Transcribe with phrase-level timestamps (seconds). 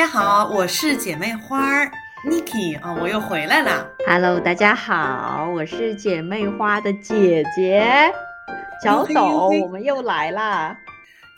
[0.00, 1.92] 家好，我是姐妹花儿
[2.24, 3.86] Niki 啊，我又回来了。
[4.06, 8.10] Hello，大家好，我是姐妹花的姐姐
[8.82, 10.74] 小嘿抖，嘿我们又来啦。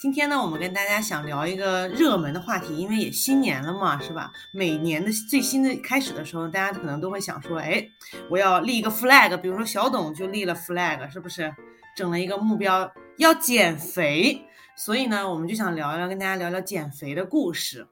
[0.00, 4.30] 今天呢，我们跟大家想聊一个热门的话题，因为也新年了嘛，是吧？
[4.52, 7.84] 每年的最新的开始的时候，大家可能都会想说，哎，
[8.30, 11.52] 我要立一个 flag，比如说小董就立了 flag，是不是？
[11.96, 14.40] 整了一个目标要减肥，
[14.76, 17.88] 所以呢，我们就想聊聊，跟大家聊聊减肥的故事。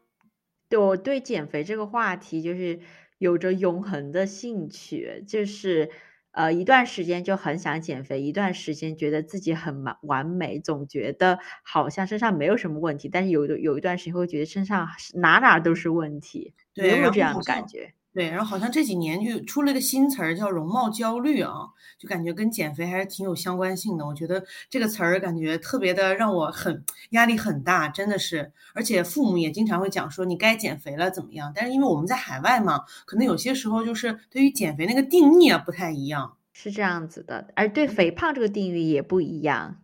[0.71, 2.79] 对我对减肥这个话题就是
[3.19, 5.91] 有着永恒的兴趣，就是
[6.31, 17.93] 呃一段时间就很想减肥，一段时间觉得自己很完完美，总觉得好像身上没有什么问题，但是有有一段时间会觉得身上哪哪都是问题，有没有这样的感觉？
[18.13, 24.05] 对，然后好像这几年就出了个新词儿叫容貌焦虑啊，就感觉跟减肥还是挺有相关性的。
[24.05, 28.53] 我觉得这个词儿感觉特别的让我很压力很大，真的是。
[28.75, 36.37] 而且父母也经常会讲说你该减肥了怎么样，但是因为我们在海外嘛，可能有些时候就是对于减肥那个定义啊不太一样。
[36.53, 39.77] 是这样子的，而对肥胖这个定义也不一样。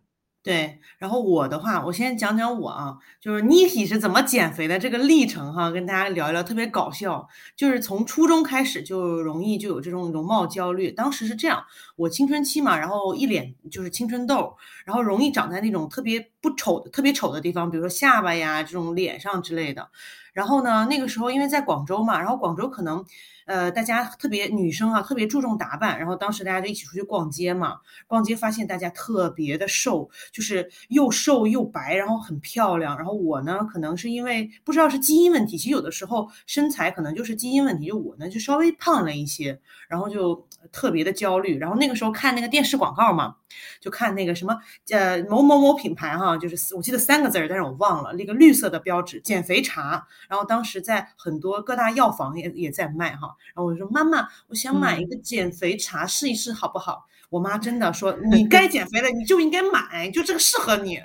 [0.47, 7.27] 对，然后我的话，我先讲讲我啊，就是 Niki 是怎么减肥的这个历程哈，跟大家聊一聊，特别搞笑。
[7.57, 11.61] 就是从初中开始就容易就有这种容貌焦虑，当时是这样，
[11.97, 19.89] 我青春期嘛，然后一脸就是青春痘，然后容易长在那种特别不丑的、特别丑的地方，比如说下巴呀这种脸上之类的。
[20.33, 23.03] 然后呢，那个时候因为在广州嘛，然后广州可能。
[23.47, 32.97] 呃，大家特别女生啊，特别注重打扮，然后当时大家就一起出去逛街嘛，逛街发现大家特别的瘦，就是又瘦又白，然后很漂亮。
[32.97, 41.57] 然后我呢，可能是因为不知道是基因问题，其实有的时候身材可能就是基因问题，就我呢就稍微胖了一些，然后就特别的焦虑。
[41.57, 43.33] 然后那个时候看那个电视广告嘛，
[43.79, 44.57] 就看那个什么
[44.91, 50.07] 呃某某某品牌哈，就是我记得三个字儿，但是我忘了那个绿色的标志减肥茶。
[50.27, 53.35] 然后当时在很多各大药房也也在卖哈。
[53.53, 57.05] 然后我就说妈妈，我想买一个减肥茶试一试好不好？
[57.29, 60.97] 我妈真的说 你该减肥了，你就应该买，就这个适合你。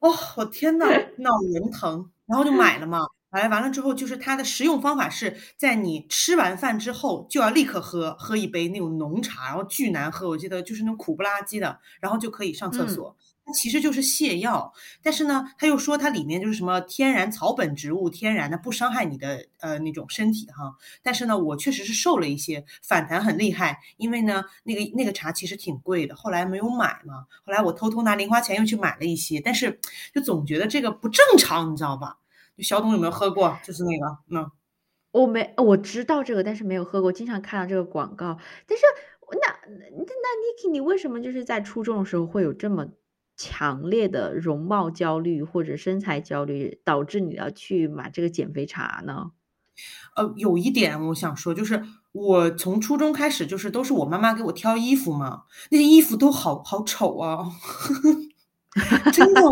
[0.00, 0.86] 哦，我天呐，
[1.18, 3.00] 脑仁疼，然后就买了嘛。
[3.30, 13.16] 买完了之后，就是它的食用方法是在你吃完饭之后就要立刻喝喝一杯那种浓茶，然后巨难喝，我记得就是那种苦不拉几的，然后就可以上厕所。
[13.42, 14.70] 它其实就是泻药，
[15.02, 20.74] 但是呢，他又说它里面就是什么天然草本植物，天然的不伤害你的呃那种身体哈。
[21.02, 27.24] 但是呢，我确实是瘦了一些，反弹很厉害，因为呢那个那个茶其实挺贵的，后来没有买嘛。
[27.44, 29.80] 后来我偷偷拿零花钱又去买了一些，但是
[30.14, 32.18] 就总觉得这个不正常，你知道吧？
[32.60, 33.58] 就小董有没有喝过？
[33.64, 34.06] 就是那个
[34.36, 34.50] 嗯。
[35.12, 38.38] 我没我知道这个，但是没有喝过，经常看到这个广告。
[38.66, 38.84] 但是
[39.32, 42.86] 那那那 Niki，你为什么就是在初中的时候会有这么
[43.36, 49.32] 强烈的容貌焦虑或者身材焦虑，导致你要去买这个减肥茶呢？
[50.14, 51.82] 呃，有一点我想说，就是
[52.12, 55.42] 我从初中开始，就是都是我妈妈给我挑衣服嘛，
[55.72, 57.44] 那些衣服都好好丑啊，
[59.12, 59.42] 真的。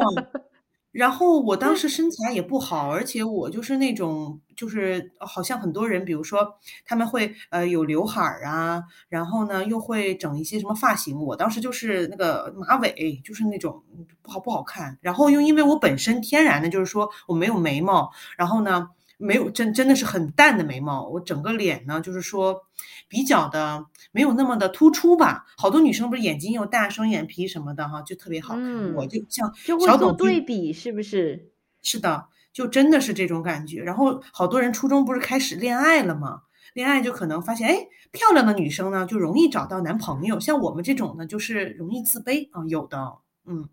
[0.92, 6.54] 然后我当时身材也不好，而且我就是那种，就是好像很多人，比如说
[6.84, 13.82] 他们会呃有刘海儿啊，然后呢又会整一些什么发型，我当时就是那个马尾，就是那种
[14.22, 14.98] 不好不好看。
[15.00, 18.88] 然后又因为我本身天然的，就是说我没有眉毛，然后呢。
[19.18, 22.64] 没有真真的是很淡的眉毛，我整个脸呢，就是说
[23.08, 25.44] 比较的没有那么的突出吧。
[25.56, 28.64] 好多女生不是眼睛又大，双眼皮什么的哈，就特别好看。
[28.64, 31.50] 嗯我就像就会做对比，是不是？
[31.82, 33.82] 是的，就真的是这种感觉。
[33.82, 36.42] 然后好多人初中不是开始恋爱了吗？
[36.74, 43.14] 恋爱就可能发现，哎，漂亮的女生呢就容易找到男朋友，像我们这种呢就是容易自卑啊、有的，
[43.46, 43.68] 嗯。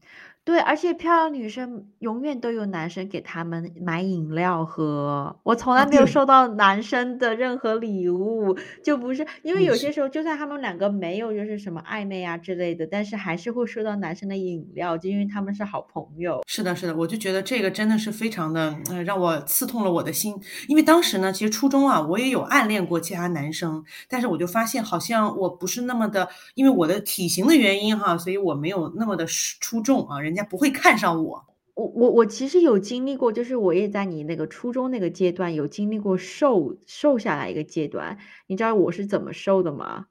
[0.45, 16.43] 对，而且漂亮女生永远都有男生给他们买饮料喝，我从来没有收到男生的任何礼物，就不是因为有些时候，就算他们两个没有就是什么暧昧啊之类的，但是还是会收到男生的饮料，就因为他们是好朋友。
[16.45, 20.39] 是的，是的，我就觉得这个真的是非常的，呃，让我刺痛了我的心。
[20.67, 31.45] 因为当时呢，其实初中啊，我也有暗恋过其他男生，但是我就发现好像我不是那么的，因为我的体型的原因哈，所以我没有那么的出众啊，人家不会看上我。
[31.73, 38.17] 我我我其实有经历过，就是我也在你那个初中那个阶段有经历过瘦瘦下来一个阶段，
[38.47, 40.05] 你知道我是怎么瘦的吗？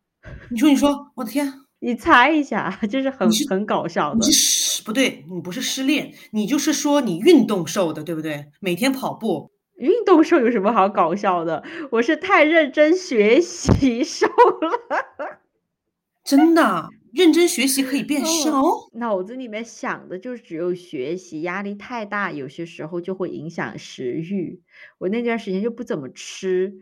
[0.51, 4.27] 你说，你说，我的天， 你猜一下，就是很是很搞笑的
[4.85, 8.47] 不对，你不是失恋，你就是说你运动瘦的，对不对？
[8.61, 11.65] 每天跑步，运动瘦有什么好搞笑的？
[11.93, 15.41] 我是太认真学习瘦了。
[16.23, 18.91] 真的，认真学习可以变哦，瘦？
[18.95, 24.63] 脑子里面想的就只有学习，压力太大，有些时候就会影响食欲。
[24.99, 26.75] 我那段时间就不怎么吃，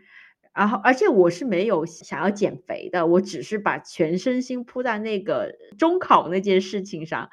[0.54, 7.28] 然后而且我是没有想要减肥的，我只是把全身心扑在那个中考那件事情上。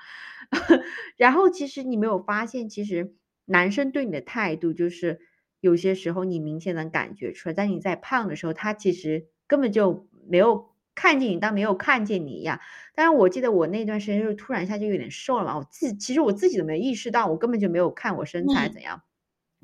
[1.16, 3.14] 然后其实你没有发现，其实
[3.46, 5.20] 男生对你的态度就是
[5.62, 10.69] 有些时候你明显能感觉出来，但你在胖的时候，他其实根本就没有
[11.02, 12.60] 看见你，当没有看见你一样。
[12.96, 19.02] 但是我记得我那段时间就是突然一下就有点瘦了嘛，我自其实我自己都没意识到，我根本就没有看我身材嗯怎样。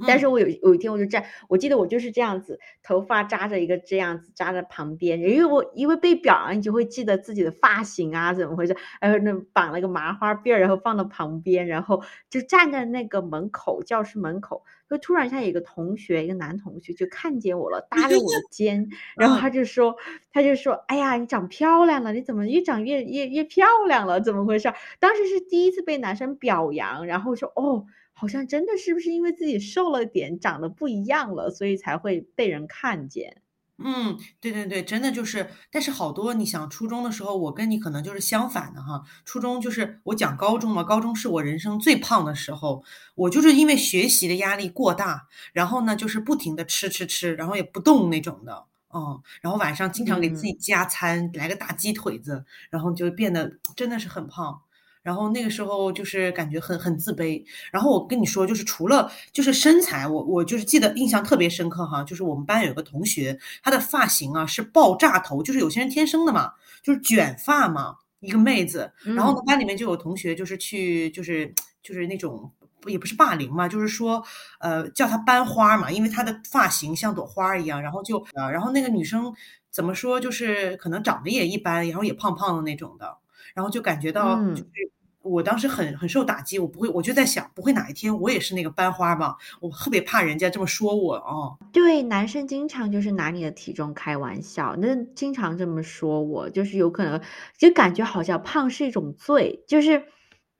[0.08, 19.96] 但是嗯我有有一天我就这样，我记得我就是这样子，头发扎着一个这样子扎在旁边，因为我因为被表扬，你就会记得自己的发型啊怎么回事，然后那绑了个麻花辫儿，然后放到旁边，然后就站在那个门口教室门口，就突然一下有一个同学，一个男同学就看见我了，搭着我的 肩，然后他就说，
[20.34, 24.20] 他就说，哎呀，你长漂亮了，你怎么越长越越越漂亮了？
[24.22, 24.74] 怎么回事？
[25.00, 27.86] 当时是第一次被男生表扬，然后说，哦。
[28.18, 33.42] 好像真的是不是因为自己瘦了点，长得不一样了，所以才会被人看见？
[33.78, 39.04] 嗯，对对对，真的就是，但是好多你想初中的时候，我跟你可能就是相反的哈。
[39.26, 42.86] 初中就是我讲高中嘛，高中是我人生最胖的时候，
[43.16, 48.64] 我就是因为学习的压力过大，然后呢就是不停的吃吃吃，然后也不动那种的，
[48.94, 54.62] 嗯，然后晚上经常给自己嗯加餐，来个大鸡腿子，然后就变得真的是很胖。
[55.06, 68.92] 然后那个时候就是感觉很很自卑，然后我跟你说，就是除了就是身材，我我就是记得印象特别深刻哈，就是我们班有个同学，他的发型啊是爆炸头，就是有些人天生的嘛，就是卷发嘛，一个妹子。
[69.04, 71.54] 然后班里面就有同学就是去就是
[71.84, 72.52] 就是那种
[72.88, 74.24] 也不是霸凌嘛，就是说
[74.60, 79.32] 呃叫她班花嘛，因为她的发型像朵花一样，然后就呃然后那个女生
[79.70, 83.16] 怎么说，就是可能长得也一般，然后也胖胖的那种的，
[83.54, 84.95] 然后就感觉到就是。
[85.26, 89.36] 我当时很很受打击，我不会，我就在想，不会哪一天我也是那个班花吧？
[89.60, 91.58] 我特别怕人家这么说我哦。
[91.74, 97.20] 对，男生经常就是拿你的体重开玩笑，那经常这么说我，就是有可能
[97.58, 100.04] 就感觉好像胖是一种罪，就是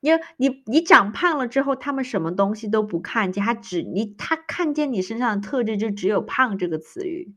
[0.00, 7.34] 你你你长胖了之后，他们什么东西都不看见，他只你他看见你身上的特质就只有胖这个词语。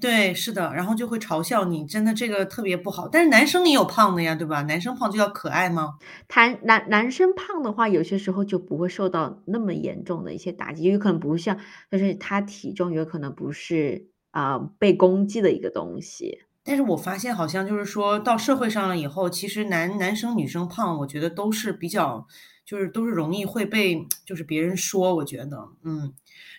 [0.00, 3.08] 对，是的，然后就会嘲笑你，真的这个特别不好。
[3.08, 4.62] 但是男生也有胖的呀，对吧？
[4.62, 5.94] 男生胖就叫可爱吗？
[6.28, 11.58] 谈男男生胖的话，有些时候就不会受到那么严重的一些打击，有可能不像，
[11.90, 16.40] 就是他体重有可能不是啊、被攻击的一个东西。
[16.62, 22.26] 但是我发现好像就是说到社会上了以后，其实男男生女生胖，我觉得都是比较，
[22.68, 26.12] 就是都是容易会被就是别人说，我觉得，嗯，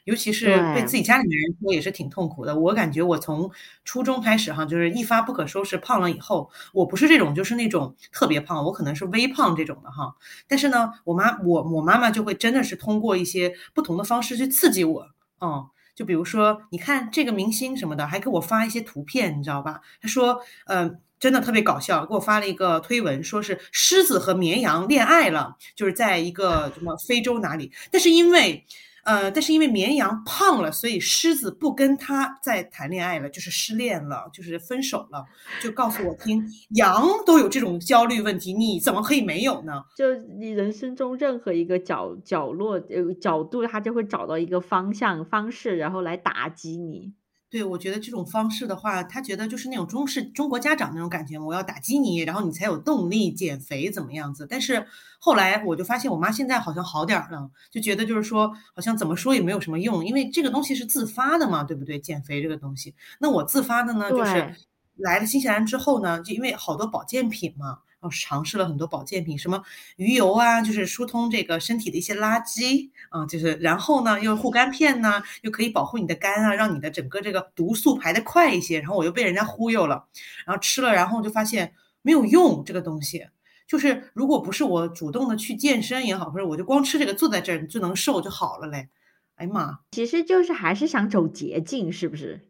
[0.06, 2.60] 尤其是被自，己家里面人说也是挺痛苦的。
[2.60, 3.52] 我感觉我从
[3.86, 10.16] 初中开始哈，就是一发不可收拾，胖了以后，我不是这种就是那种特别胖，我可能是微胖这种的哈。
[10.48, 15.08] 但是呢，我妈我我妈妈就会真的是通过一些不同的方式去刺激我，
[15.42, 15.68] 嗯。
[16.00, 19.82] 就比如说，你看这个明星什么的，还给我发一些图片，你知道吧？
[20.02, 28.66] 他说，呃，真的特别搞笑，给我发了一个推文，说是狮子和绵羊恋爱了，就是在一个什么非洲哪里，但是因为。
[29.04, 35.26] 呃，但是因为绵羊胖了，所以狮子不跟他再谈恋爱了，就是失恋了，就是分手了。
[35.62, 36.44] 就告诉我听，
[36.76, 39.84] 羊都有这种焦虑问题，你怎么可以没有呢？
[39.96, 47.14] 就你人生中任何一个角角落呃角度，他就会找到一个方向方式，然后来打击你。
[47.52, 54.46] 对，我觉得这种方式的话，他觉得就是那种中式中国家长那种感觉，我要打击你，然后你才有动力减肥怎么样子。
[54.48, 54.86] 但是
[55.20, 61.98] 后来我就发现，我妈现在好像好点儿了，就觉得就是说，好像怎么说也没有什么用，因为这个东西是自发的嘛，对不对？
[62.00, 64.56] 减肥这个东西，那我自发的呢，就是，
[64.98, 67.80] 来了新西兰之后呢，就因为好多保健品嘛。
[68.02, 69.62] 然后尝试了很多保健品，什么
[69.98, 78.80] 鱼油啊，就是疏通这个身体的一些垃圾啊，就是然后呢又护肝片呢，又可以保护你的肝啊，让你的整个这个毒素排得快一些。
[78.80, 80.08] 然后我又被人家忽悠了，
[80.46, 83.28] 然后吃了，然后就发现没有用这个东西。
[83.68, 88.88] 就是如果不是我主动的去健身也好，或者我就光吃这个坐在这儿就能瘦就好了嘞。
[89.36, 89.80] 哎呀妈！
[89.92, 92.48] 其实就是还是想走捷径，是不是？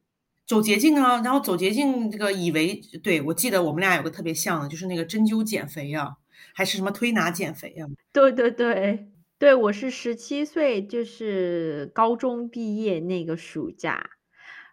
[0.50, 6.16] 走捷径啊，然后走捷径，这个以为对我记得我们俩有个特别像的，就是那个针灸减肥呀、
[6.56, 14.10] 还是什么推拿减肥呀、对对对，对，我是十七岁，就是高中毕业那个暑假，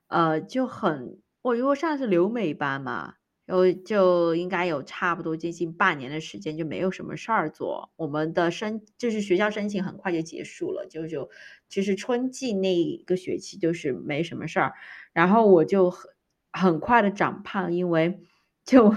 [0.08, 7.90] 呃，就很我因为上是留美班嘛，然后就应该有差不多接近半年的时间就没有什么事儿做。
[7.96, 11.30] 我们的申就是学校申请很快就结束了，就就
[11.68, 14.74] 其实春季那一个学期就是没什么事儿，
[15.14, 16.10] 然后我就很
[16.52, 18.20] 很快的长胖，因为
[18.64, 18.92] 就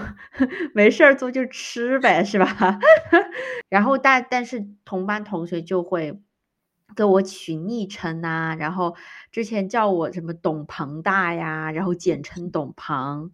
[0.74, 2.78] 没事儿做就吃呗，是吧？
[3.70, 6.20] 然后但但是同班同学就会
[6.96, 8.96] 给我取昵称呐，然后
[9.30, 13.30] 之前叫我什么董鹏大呀，然后简称董鹏。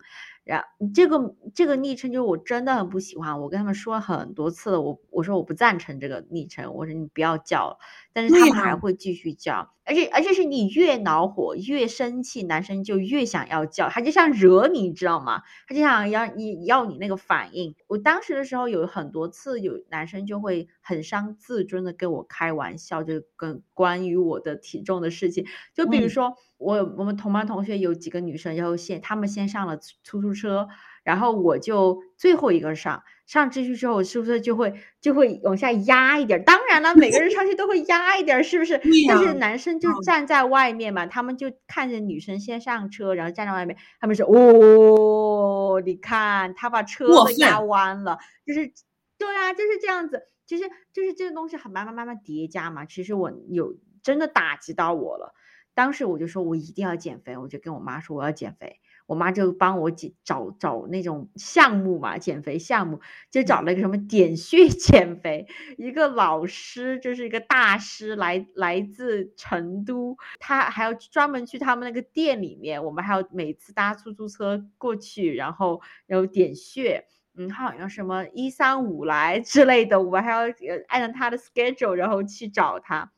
[0.47, 7.77] 然这个这个昵称就是我真的很不喜欢，我跟他们说很多次了，我我说我不赞成这个昵称，我说你不要叫，
[8.13, 15.43] 但是他们还会继续叫，而且而且是你越恼火越生气，男生就越想要叫，他就想惹你你，知道吗？
[15.67, 17.75] 他就想要你要你那个反应。
[17.89, 26.35] 我当时的时候有很多次有男生就会很伤自尊的跟我开玩笑，就跟关于我的体重的事情，就比如说。
[26.59, 30.67] 我我们同班同学有几个女生，然后先他们先上了出租车，
[31.05, 33.03] 然后我就最后一个上。
[33.27, 36.43] 上进去之后，是不是就会就会往下压一点？
[36.45, 38.81] 当然了，每个人上去都会压一点，是不是？
[39.07, 48.73] 但是男生就站在外面嘛，他们就看着女生先上车，然后站在外面，他们说：“哦，你看他把车都压弯了。”就是
[49.19, 50.23] 对啊，就是这样子。
[50.47, 52.85] 其实就是这个东西很慢慢慢慢叠加嘛。
[52.85, 55.35] 其实我有真的打击到我了。
[55.75, 77.05] 当时我就说，我一定要减肥，我就跟我妈说我要减肥，我妈就帮我减找找那种项目嘛，减肥项目，就找了一个什么点穴 减肥，一个老师就是一个大师，来来自成都，他还要专门去他们那个店里面，我们还要每次搭出租车过去，然后然后点穴，
[77.37, 80.41] 嗯，他好像什么一三五来之类的，我们还要
[80.89, 83.13] 按照他的 schedule，然后去找他。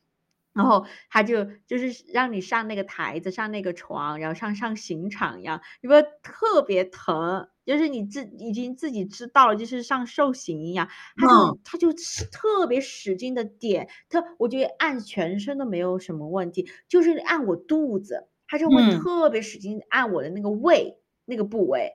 [0.55, 10.89] 然后他就就是让你上那个台子，上那个床，然后上上刑场一样，因为特别疼，就是你自已经自己知道了，就是上受刑一样。
[11.17, 11.93] 他就他就
[12.33, 21.93] 特别使劲的点，他我觉得按全身都没有什么问题，就是按我肚子，他就会特别使劲按我的那个胃那个部位。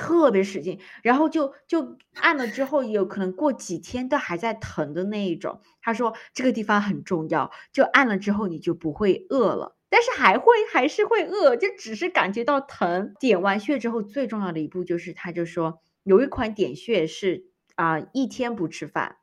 [0.00, 5.60] 特别使劲，然后就就按了之后，有可能过几天都还在疼的那一种。
[5.82, 13.12] 他说这个地方很重要，就按了之后你就不会饿了，但是还会还是会饿，就只是感觉到疼。
[13.20, 19.16] 点完穴之后，最重要的一步就是，他就说有一款点穴是啊一天不吃饭，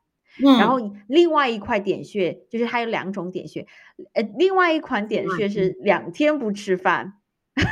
[0.60, 3.65] 然后另外一块点穴就是还有两种点穴，
[4.13, 7.13] 呃，另外一款点穴是两天不吃饭。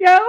[0.00, 0.24] 然后，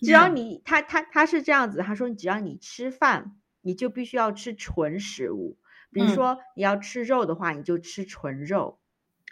[0.00, 5.58] 只要你他他他是这样子，他说，只要你吃饭，你就必须要吃纯食物，
[5.92, 8.77] 比如说你要吃肉的话，你就吃纯肉。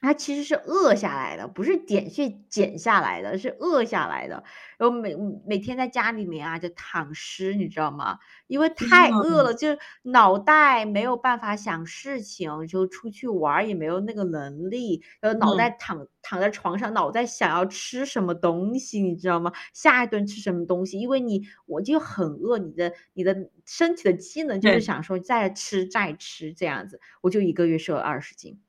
[0.06, 4.44] 它其实是饿下来的，不是点穴减下来的，是饿下来的。
[4.78, 8.18] 然后每每天在家里面啊，就躺尸，你知道吗？
[8.46, 9.68] 因为太饿了，就
[10.02, 15.02] 脑袋没有办法想事情，就出去玩也没有那个能力。
[15.20, 19.50] 然后脑袋躺躺在床上，脑袋想要吃什么东西，你知道吗？
[19.72, 21.00] 下一顿吃什么东西？
[21.00, 23.34] 因为你我就很饿，你的你的
[23.64, 28.60] 身体的机能就是想说再吃再吃这样子，我就一个月瘦了二十斤。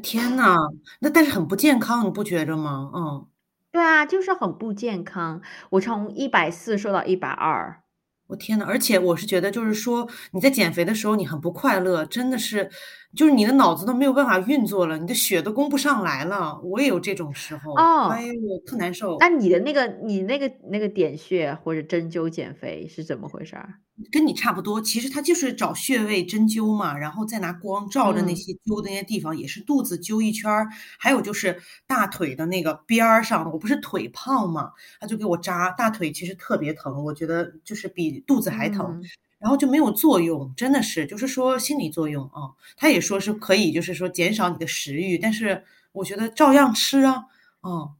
[0.00, 0.56] 天呐，
[1.00, 2.90] 那但是很不健康，你不觉着吗？
[2.94, 3.26] 嗯，
[3.72, 5.42] 对啊，就是很不健康。
[5.70, 7.82] 我从一百四瘦到一百二，
[8.28, 12.70] 我天呐，而且我是觉得，就是说你在减肥的时候，你很不快乐，真的是，
[13.16, 16.60] 就是你的脑子都没有办法运作了，你的血都供不上来了。
[16.62, 17.74] 我也有这种时候，
[18.10, 19.16] 哎呦，特难受。
[19.20, 23.74] 那你的那个，你那个那个点穴或者针灸减肥是怎么回事儿？
[24.10, 30.66] 跟你差不多，其实他就是找穴位针灸嘛，然后再拿光照着那些灸的那些地方，也是肚子灸一圈儿，
[30.98, 39.00] 还有就是大腿的那个边儿上，我不是腿胖嘛，他就给我扎大腿，其实特别疼，我觉得就是比肚子还疼，
[39.44, 47.26] 然后就没有作用，真的是就是说心理作用啊，他也说是可以，就是说减少你的食欲，但是我觉得照样吃啊，
[47.62, 47.94] 嗯。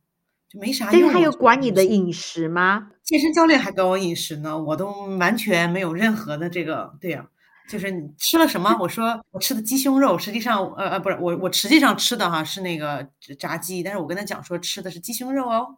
[0.57, 0.93] 没啥用。
[0.93, 2.89] 但是他有管你的饮食吗？
[3.03, 6.95] 健身教练还管我饮食呢，我都完全没有任何的这个。
[7.01, 7.27] 对呀，
[7.69, 8.77] 就是你吃了什么？
[8.79, 13.05] 我说我吃的鸡胸肉，实际上呃呃不是我我实际上吃的哈是那个
[13.37, 15.77] 炸鸡，但是我跟他讲说吃的是鸡胸肉哦。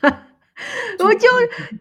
[0.98, 1.28] 我就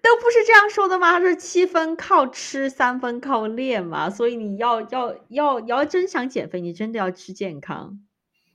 [0.02, 1.20] 都不是这样说的吗？
[1.20, 4.10] 说七分靠吃，三分靠练嘛。
[4.10, 8.00] 所以你要要要你要真想减肥，你真的要吃健康。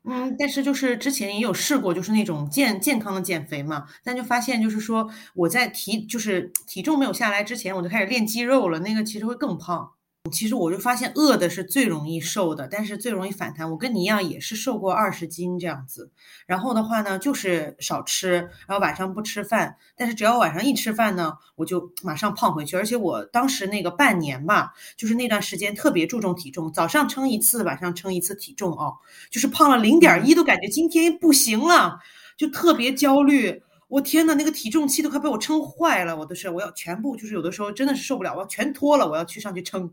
[0.09, 9.91] 嗯，但是就是之前也有试过，就是那种健健康的减肥嘛，但就发现就是说我在体就是体重没有下来之前，我就开始练肌肉了，那个其实会更胖。
[10.31, 13.71] 其实我就发现饿的是最容易瘦的，但是最容易反弹。
[13.71, 16.11] 我跟你一样也是瘦过二十斤这样子。
[16.47, 19.77] 然后的话呢，就是少吃，然后晚上不吃饭。
[19.97, 22.77] 但是只要晚上一吃饭呢，我就马上胖回去。
[22.77, 28.95] 而且我当时那个半年吧，就是那段时间特别注重体重，早上称一次，晚上称一次体重哦，
[29.31, 31.99] 就是胖了零点一都感觉今天不行了，
[32.37, 33.63] 就特别焦虑。
[33.89, 39.91] 我天呐，那个体重器都快被我撑坏了，我都是我要全部就是有的时候真的是受不了，我要全脱了，我要去上去称，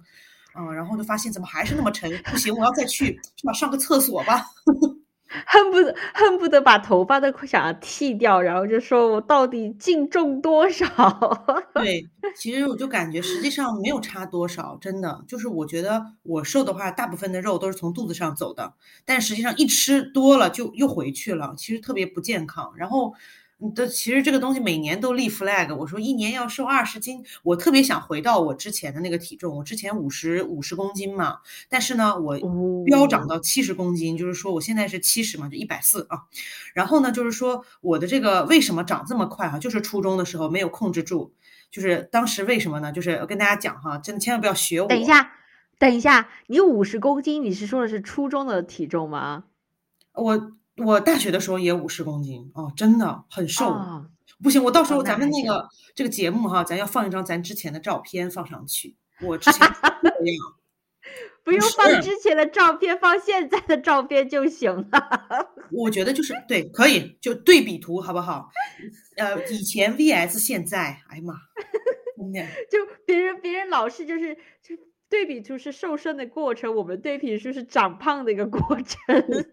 [0.57, 3.53] 嗯，然后就发现怎么还是那么沉，不行，我要再去是吧？
[3.53, 4.43] 上个厕所吧。
[5.47, 10.85] 恨不得恨不得把头发都想要剃掉，然后就说我到底净重多少？
[11.73, 18.73] 对，其实我就感觉实际上没有差多少，真的就是我觉得我瘦的话，大部分的肉都是从肚子上走的，
[19.05, 22.73] 但实际上一吃多了就又回去了，其实特别不健康。
[22.75, 23.13] 然后。
[23.71, 31.39] 的其实这个东西每年都立 flag，我说一年要瘦二十斤，我特别想回到我之前的那个体重，我之前五十五十公斤嘛，
[31.69, 32.37] 但是呢，我
[32.85, 36.23] 飙涨到七十公斤，就是说我现在是七十嘛，就一百四啊。
[36.73, 41.33] 然后呢，就是说我的这个为什么长这么快哈，就是初中的时候没有控制住，
[41.71, 42.91] 就是当时为什么呢？
[42.91, 44.87] 就是跟大家讲哈，真的千万不要学我。
[44.87, 45.31] 等一下，
[45.77, 49.45] 等一下，你五十公斤，你是说的是初中的体重吗？
[50.13, 50.51] 我。
[50.77, 53.75] 我大学的时候也五十公斤哦，真的很瘦，
[54.41, 58.95] 不行，我到时候咱们那个这个节目哈，咱要放一张咱之前的照片放上去。
[59.21, 59.67] 我之前
[61.43, 65.49] 不用放之前的照片，放现在的照片就行了。
[65.71, 68.49] 我觉得就是对，可以就对比图好不好？
[69.17, 71.35] 呃，以前 vs 现在，哎呀妈，
[72.71, 74.75] 就别人别人老是就是就。
[75.13, 78.97] 对比图是瘦身的过程，我们对比就是长胖的一个过程。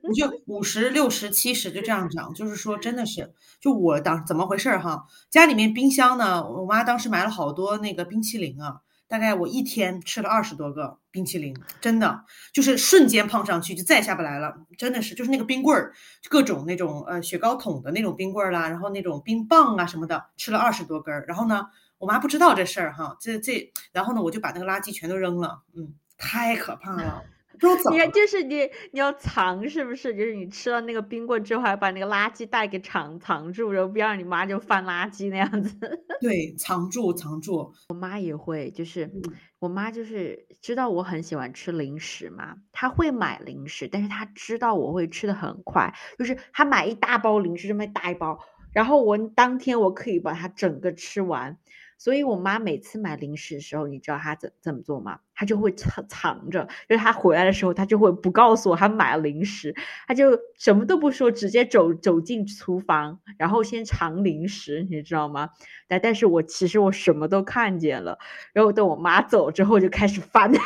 [0.08, 5.04] 你就五十六十七十就这样长，就是说真的是，就我当怎么回事哈？
[5.28, 12.24] 家里面冰箱呢，我妈当时买了好多那个冰淇淋啊，大概我一天吃了二十多个冰淇淋，真的
[12.54, 15.92] 就是瞬间胖上去就再下不来了，真的是就是那个冰棍儿，
[16.30, 21.66] 各种那种呃雪糕桶的那种冰棍儿啦，然后那种冰棒啊什么的，吃了二十多根儿，然后呢。
[22.00, 27.92] 我妈不知道这事儿哈，这这，然后呢，我就把那个垃圾全都扔了，嗯，太可怕了，不知道怎么。
[27.92, 30.16] 你看，就是你你要藏是不是？
[30.16, 35.78] 就是你吃了那个冰棍之后，还把那个垃圾袋给藏藏住，然后不要让你妈就翻垃圾那样子。
[36.22, 37.70] 对，藏住藏住。
[37.90, 39.10] 我妈也会，就是
[39.58, 48.38] 我妈就是知道我很喜欢吃零食嘛，她会买零食，但是她知道我会吃的很快，就是她买一大包零食这么大一包，
[48.72, 51.58] 然后我当天我可以把它整个吃完。
[52.00, 55.20] 所以我妈每次买零食的时候，你知道她怎怎么做吗？
[55.34, 59.74] 她就会藏藏着，就是她回来的时候，她就会不告诉我她买了零食，
[60.08, 65.50] 她就什么都不说，直接走走进厨房，然后先尝零食，你知道吗？
[65.88, 68.18] 但但是我其实我什么都看见了，
[68.54, 70.50] 然后等我妈走之后就开始翻，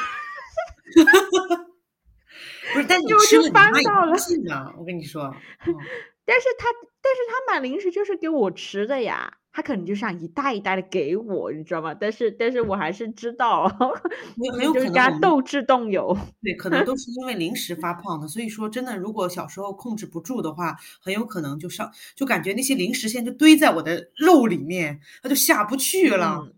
[2.72, 4.14] 不是，但你吃了翻到了，
[4.78, 5.34] 我跟你说，
[6.24, 6.68] 但是他
[7.02, 9.38] 但是他买零食就是给我吃的呀。
[9.56, 11.94] 他可能就想一袋一袋的给我，你知道吗？
[11.94, 16.12] 但是，但是我还是知道，很有可能跟他斗智斗勇。
[16.42, 18.26] 对，可能都 是因为零食发胖的。
[18.26, 26.48] 所以说，真的，如果小时候控制不住的话，很有可能就上，就感觉那些零食现在就堆在我的肉里面，它就下不去了。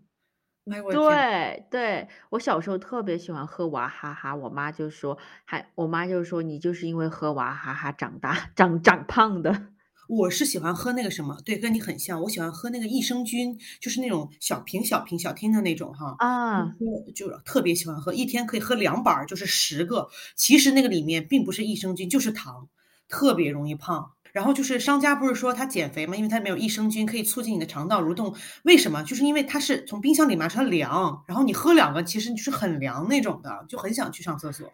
[0.71, 9.67] 哎，我对对，我小时候特别喜欢喝娃哈哈，我妈就说，还我妈就说你就是因为喝娃哈哈长大长长胖的。
[10.07, 12.21] 我是喜欢喝那个什么，对，跟你很像。
[12.21, 16.15] 我喜欢喝那个益生菌，就是那种小瓶小瓶小听的那种哈。
[16.19, 16.73] 啊，
[17.13, 20.09] 就特别喜欢喝，一天可以喝两板，就是十个。
[20.35, 22.69] 其实那个里面并不是益生菌，就是糖，
[23.07, 24.11] 特别容易胖。
[24.37, 26.15] 然后就是商家不是说他减肥吗？
[26.15, 28.35] 因为它没有益生菌，可以促进你的肠道蠕动。
[28.65, 29.01] 为什么？
[29.01, 34.71] 就是因为它是从冰箱里拿出来凉，然后你喝两个，其实就是很凉那种的，就很想去上厕所。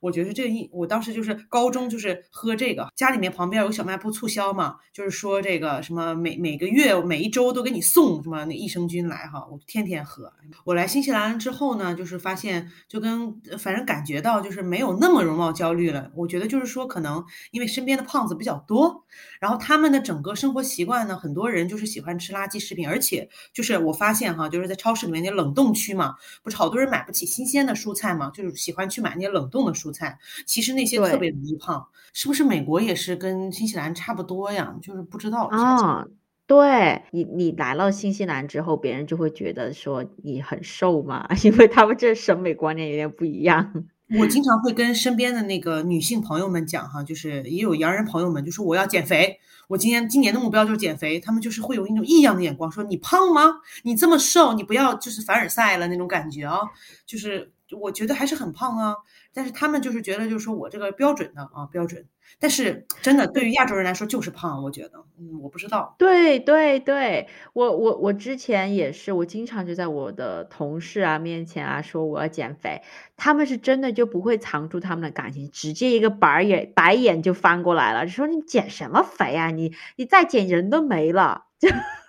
[0.00, 10.30] 我觉得这一，我当时就是高中就是喝这个，家里面旁边有小卖部促销嘛，就是说这个什么每每个月每一周都给你送什么那益生菌来哈，我天天喝。
[10.64, 16.10] 我来新西兰之后呢，就是发现就跟反正感觉到就是没有那么容貌焦虑了。
[16.14, 19.05] 我觉得就是说可能因为身边的胖子比较多，
[19.40, 29.86] 然后他们的整个生活习惯呢，很多人就是喜欢吃垃圾食品，而且就是我发现哈，就是在超市里面那冷冻区嘛，不是好多人买不起新鲜的蔬菜嘛，就是喜欢去买那些冷冻的蔬。
[29.86, 34.74] 蔬菜其实那些特别容易胖，是不是美国也是跟新西兰差不多呀？
[34.82, 36.04] 就是不知道啊。
[36.48, 43.84] 对你，你来了新西兰之后，别人就会觉得说你很瘦嘛， 因为他们这审美观念有点不一样。
[44.18, 49.38] 我经常会跟身边的那个女性朋友们讲哈，就是也有洋人朋友们就说我要减肥，
[49.68, 53.42] 我今年今年的目标就是减肥，他们就是会有一种异样的眼光，说你胖吗？
[53.82, 56.60] 你这么瘦，你不要就是凡尔赛了那种感觉啊，
[57.04, 57.52] 就是。
[57.80, 58.94] 我觉得还是很胖啊。
[59.36, 62.06] 但是他们就是觉得，就是说我这个标准的啊标准。
[62.40, 65.94] 但是真的对于亚洲人来说就是胖，我觉得，嗯，我不知道。
[65.98, 72.80] 对对对，我我我之前也是，我经常就在我的同事啊面前啊说我要减肥，
[73.16, 81.44] 他们是真的就不会藏住他们的感情，直接一个白眼白眼就翻过来了，说你减什么肥啊，你你再减人都没了。
[81.60, 81.68] 就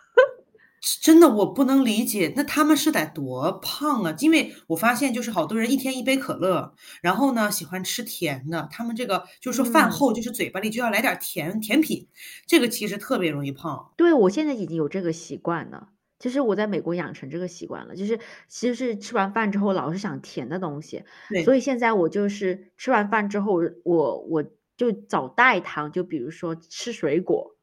[0.79, 4.15] 真的我不能理解，那他们是得多胖啊？
[4.19, 12.07] 因为我发现就是好多人一天一杯可乐，然后呢喜欢吃甜的，他们这个就是说饭后就是嘴巴里就要来点甜甜品，
[12.45, 13.91] 这个其实特别容易胖。
[13.97, 21.03] 对我现在已经有这个习惯了，其实我在美国养成这个习惯了，就是其实是吃完饭之后老是想甜的东西，
[21.43, 24.43] 所以现在我就是吃完饭之后，我我
[24.77, 27.56] 就找代糖，就比如说吃水果。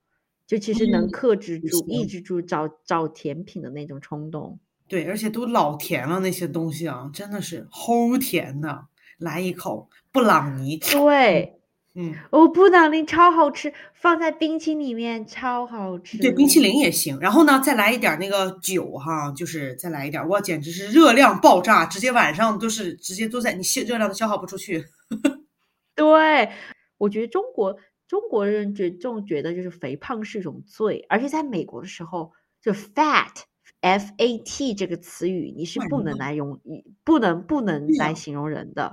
[0.46, 4.59] 就其实能克制住、抑制住找找甜品的那种冲动。
[4.87, 8.87] 对，而且都老甜了那些东西啊，真的是齁甜的。
[9.18, 10.76] 来一口布朗尼。
[10.76, 11.59] 对，
[11.94, 16.18] 嗯，哦，布朗尼超好吃，放在冰淇淋里面超好吃。
[16.18, 17.18] 对，冰淇淋也行。
[17.20, 24.85] 然后呢，再来一点那个酒哈，就是再来一点，哇，简直是热量爆炸，直接晚上都是直接都在你消热量都消耗不出去。
[25.94, 26.50] 对，
[26.98, 27.78] 我觉得中国。
[28.14, 32.31] 中国人觉重觉得就是肥胖是一种罪，而且在美国的时候，
[32.62, 33.42] 就 fat
[33.81, 36.61] f a t 这个词语你是不能来用，
[37.03, 38.92] 不能不能来形容人的。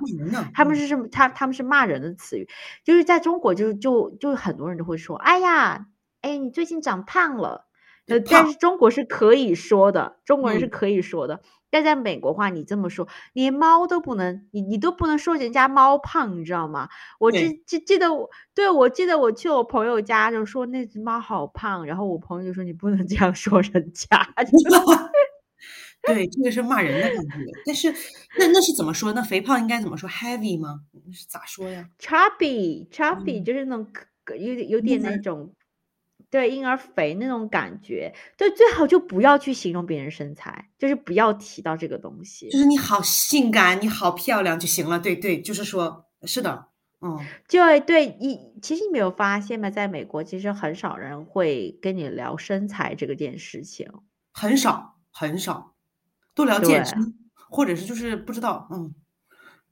[0.55, 1.07] 他们是什么？
[1.07, 2.49] 他他们是骂人的词语。
[2.83, 5.85] 就是在中国，就就就很多人都会说：“哎呀，
[6.21, 7.67] 哎，你最近长胖了。”
[8.27, 11.43] 但是中国是可以说的，中国人是可以说的。
[11.71, 16.89] 但在美国话，你这么说，连猫都不能，你你都不能说人家猫胖，你知道吗？
[17.19, 24.07] 我记记记得我，对我记得我去我朋友家就说那只猫好胖，然后我朋友就说你不能这样说人家。
[26.03, 27.51] 对，这个是骂人的感觉。
[27.65, 27.91] 但是
[28.37, 29.13] 那那是怎么说？
[29.13, 30.81] 那肥胖应该怎么说？Heavy 吗？
[31.13, 33.87] 是咋说呀？Chubby，chubby 就是那种
[34.37, 35.53] 有点有点那种。
[36.31, 42.49] 对婴儿肥那种感觉，对，最好就不要去形容别人身材，就是不要提到这个东西。
[42.49, 44.97] 就是你好性感，你好漂亮就行了。
[44.97, 46.67] 对对，就是说，是的，
[47.01, 49.69] 嗯，就对你，其实你没有发现吗？
[49.69, 53.87] 在美国，其实很少人会跟你聊身材这个件事情，
[54.31, 55.75] 很少很少，
[56.33, 57.13] 都聊健身，
[57.49, 58.95] 或者是就是不知道，嗯。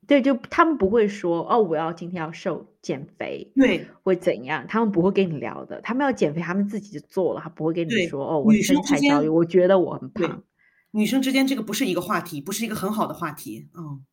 [0.09, 4.65] 对，就他们不会说哦，我要今天要瘦减肥，对，会怎样？
[4.67, 5.79] 他们不会跟你聊的。
[5.81, 10.41] 他们要减肥，他们自己就做了，他不会跟你说哦，我身材焦虑，我觉得我很胖。
[10.89, 13.69] 女生之间这个不是一个话题，不是一个很好的话题。
[13.77, 14.03] 嗯，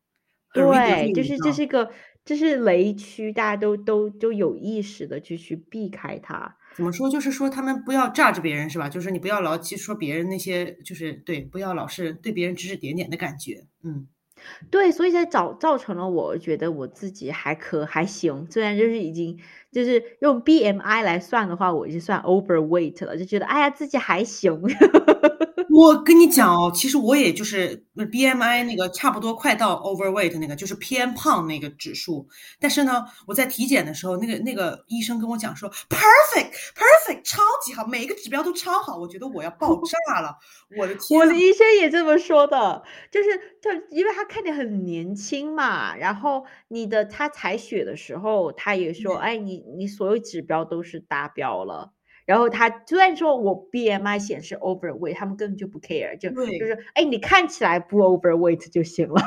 [0.53, 1.91] 对，就是这是一个
[2.27, 6.59] 这是雷区，大家都都都有意识的去去避开它。
[6.77, 7.09] 怎么说？
[7.09, 8.87] 就是说他们不要炸着别人，是吧？
[8.87, 13.65] 就是你不要老去说别人那些，就是对，不要老是对别人指指点点的感觉。
[13.83, 14.07] 嗯。
[14.71, 19.39] 对，所以才造造成了我觉得我自己还可还行，虽然就是已经
[19.73, 24.61] 就是用 BMI 来算的话，我已经算 overweight 了，就觉得哎呀自己还行。
[25.77, 32.27] 我跟你讲哦，其实我也就是 BMI 那个差不多快到 overweight 那个，就是偏胖那个指数。
[32.59, 38.97] 但是呢，我在体检的时候，那个那个医生跟我讲说，perfect perfect 超级好，每一个指标都超好。
[38.97, 40.39] 我觉得我要爆 炸了，
[40.79, 41.21] 我的天！
[41.21, 43.29] 我的医生也这么说的，就是
[43.61, 51.93] 就因为他看你很年轻嘛，然后你的他采血的时候，他也说，哎，你你所有指标都是达标了。
[52.27, 59.23] 然后他虽然说我 BMI 显示 overweight，他们根本就不 care，就就是哎，你看起来不 overweight 就行了。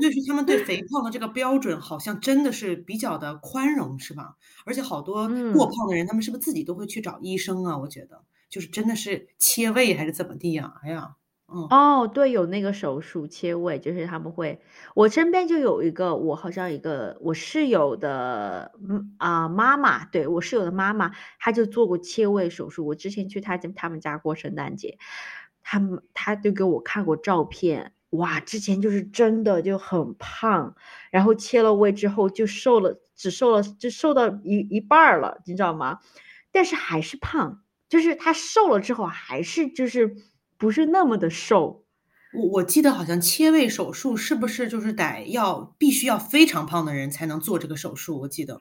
[0.00, 4.36] 就是他们对肥 胖的这个标准好像真的是比较的宽容，是吧？
[4.64, 7.78] 而且好多过胖的人，他们是不是自己都会去找医生啊？
[7.78, 10.74] 我觉得就是真的是切胃还是怎么地呀？
[10.82, 11.16] 哎呀。
[11.48, 14.60] 哦，对，有那个手术切胃，就是他们会，
[14.94, 22.84] 我身边就有一个，我好像一个我室友的，嗯啊妈妈，对我室友的妈妈，她就做过切胃手术。
[22.86, 24.98] 我之前去她家他们家过圣诞节，
[25.62, 30.74] 他们他就给我看过照片，哇，之前就是真的就很胖，
[31.12, 36.00] 然后切了胃之后就瘦了，只瘦了就瘦到一一半了，你知道吗？
[36.50, 40.16] 但是还是胖，就是他瘦了之后还是就是。
[40.58, 41.84] 不是那么的瘦，
[42.32, 48.20] 我我记得好像切胃手术是不是就是得要必须要非常胖的人才能做这个手术？
[48.20, 48.60] 我记得，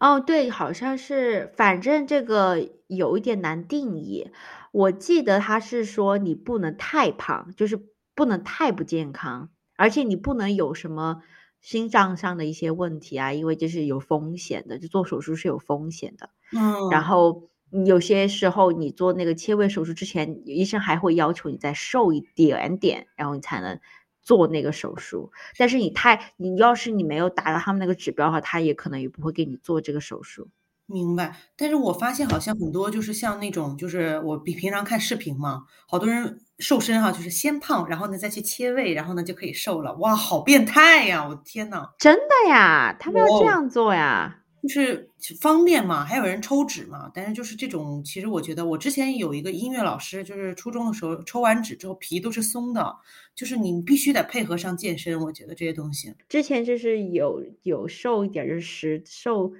[0.00, 4.30] 哦，对，好像是，反正这个有一点难定义。
[4.72, 7.78] 我记得他是说你不能太胖，就是
[8.14, 11.22] 不能太不健康，而且你不能有什么
[11.60, 16.30] 心脏上的一些问题啊，因为这是有风险的，就做手术是有风险的。
[16.56, 17.51] 嗯，然后。
[17.86, 23.80] 有些时候，你做那个切胃手术之前，医生还会要求你再瘦一点点，然后你才能
[24.22, 25.32] 做那个手术。
[25.56, 30.48] 但是你太，你要是你没有达到他们那个指标的话，他也可能也不会给你做这个手术。
[30.86, 39.94] 明白，但是我发现好像很多就是像那种，就是我比平常看视频嘛，好多人瘦身哈，就是先胖，然后呢再去切胃，然后呢就可以瘦了。
[39.94, 41.26] 哇，好变态呀！
[41.26, 47.10] 我的天呐，真的呀，他们要这样做呀，就是方便嘛，还有人抽脂嘛。
[47.12, 52.96] 但是就是这种，其实我觉得我之前有一个音乐老师，就是初中的时候抽完脂之后皮都是松的，
[53.34, 55.20] 就是你必须得配合上健身。
[55.20, 59.52] 我觉得这些东西，之前就是有有瘦一点，就是瘦。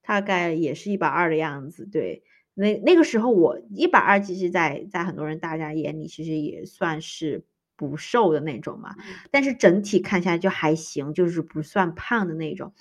[0.00, 2.22] 大概也是一百二的样子，对，
[2.54, 7.44] 那那个时候我一百二，其实，在在很多人大家眼里，其实也算是
[7.76, 8.96] 不瘦的那种嘛。
[9.30, 12.72] 但是整体看下来就还行，就是不算胖的那种。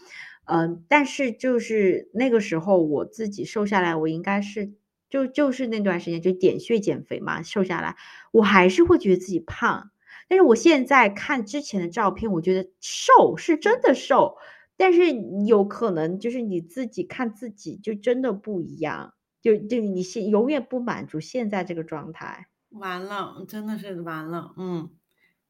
[0.48, 4.74] 嗯，但是就是那个时候我自己瘦下来，我应该是
[5.10, 7.96] 就就是那段时间就点穴减肥嘛，瘦下来，
[8.32, 9.92] 我还是会觉得自己胖。
[10.30, 14.38] 但是我现在看之前的照片，我觉得瘦是真的瘦。
[14.80, 15.12] 但是
[15.48, 24.54] 有可能就是你自己看自己就真的不一样，就就你现永远不满足现在这个状态，完了，真的是完了。
[24.58, 24.92] 嗯，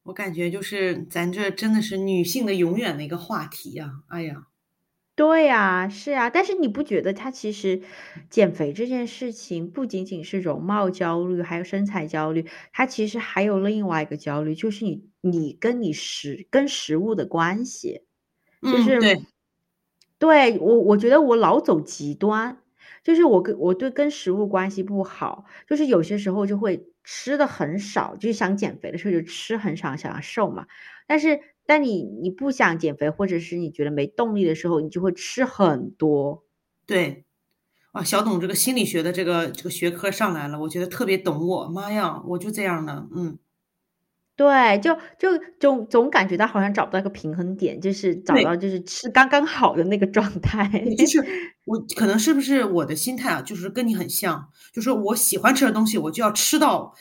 [0.04, 4.00] 我感觉就是咱这真的是女性的永远的一个话题呀。
[4.08, 4.46] 哎呀，
[5.18, 6.30] 对呀，是啊。
[6.30, 7.82] 但是你不觉得他其实
[8.30, 18.04] 减肥这件事情不仅仅是容貌焦虑，还有身材焦虑，它其实还有另外一个焦虑，就是你你跟你食跟食物的关系。
[18.62, 19.18] 就是对，
[20.20, 22.56] 对我我觉得我老走极端，
[23.02, 30.68] 就是我跟我对跟食物关系不好，就是有些时候就会吃的很少，就是想减肥的时候就吃很少，想要瘦嘛。
[31.08, 36.46] 但是但你你不想减肥，或者是你觉得没动力的时候，你就会吃很多。
[36.86, 37.26] 对，
[37.92, 41.68] 啊，小董这个心理学的这个这个学科上来了，我觉得特别懂我。
[41.68, 43.38] 妈呀，我就这样的，嗯。
[44.34, 50.68] 对，就就总总感觉到好像找不到一个平衡点，就是找到就是吃刚刚好的那个状态。
[50.96, 51.18] 就是
[51.64, 56.94] 我可能是不是我的心态啊，就是跟你很像，就是我喜欢吃的东西，我就要吃到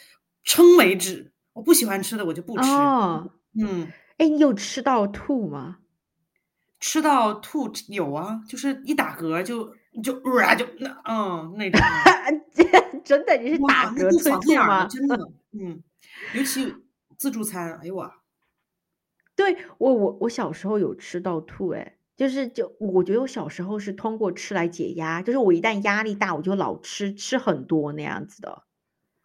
[0.43, 2.69] 撑为止；我不喜欢吃的，我就不吃。
[2.71, 3.29] 哦，
[3.61, 5.79] 嗯，哎，你有吃到吐吗？
[6.79, 11.81] 吃到吐有啊，就是一打嗝就就啊就那嗯那种。
[13.03, 14.85] 真的，你是打嗝催吐吗？
[14.87, 15.17] 真的，
[15.51, 15.81] 嗯，
[16.33, 16.75] 尤其。
[17.17, 18.13] 自助餐，哎呦我，
[19.35, 28.65] 对我我我小时候有吃到吐，哎，就是就我觉得我小时候是通过吃来解压，就是我一旦压力大，我就老吃吃很多那样子的。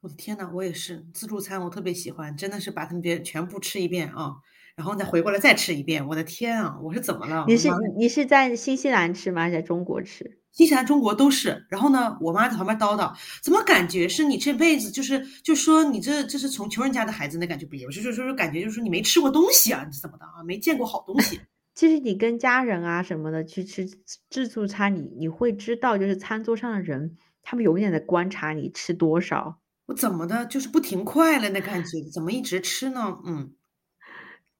[0.01, 4.37] 我的天呐，我也是自助餐，我特别喜欢，真的是把他们别全部吃一遍啊，
[4.77, 6.07] 然后再回过来再吃一遍。
[6.07, 7.45] 我的天啊，我是怎么了？
[7.49, 9.51] 你是你是在新西兰吃吗？
[9.51, 10.39] 在中国吃？
[10.53, 13.11] 新西兰、中国都是，然后呢，我妈在旁边叨叨，
[13.43, 20.45] 怎么感觉是你这辈子就是，就说你这这是从穷人家的孩子，那感觉不一样，就是说说感觉就是说你没吃过东西啊，你怎么的啊？
[20.45, 21.41] 没见过好东西。
[21.75, 23.89] 其实你跟家人啊什么的去吃
[24.29, 29.59] 自助餐，你你会知道，就是餐桌上的人，他们永远在观察你吃多少。
[29.87, 33.17] 我怎么的，就是不停快了那感觉，怎么一直吃呢？
[33.25, 33.53] 嗯，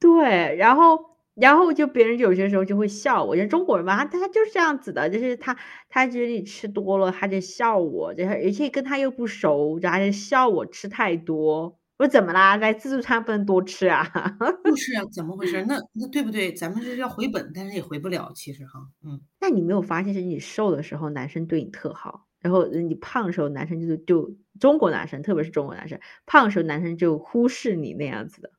[0.03, 1.13] 对，然后。
[1.35, 5.57] 然后就别人有些时候就会笑我，就中国人嘛，他他就是这样子的，就是他
[5.89, 11.79] 他觉得你吃多了，他就笑我，就是而且跟他又不熟，然后就笑我吃太多。
[11.97, 12.59] 我说怎么啦？
[12.59, 14.05] 来自助餐不能多吃啊？
[14.63, 15.65] 不是啊，怎么回事？
[15.67, 16.53] 那那对不对？
[16.53, 19.19] 咱们是要回本，但是也回不了，其实哈，嗯。
[19.41, 28.51] 那你没有发现是你瘦的时候男生对你特好，然后你胖的时候男生就就中国男生，特别是中国男生胖的时候男生就忽视你那样子的，